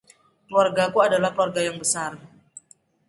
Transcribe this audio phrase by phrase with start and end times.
[0.49, 2.11] Keluargaku adalah keluarga yang besar.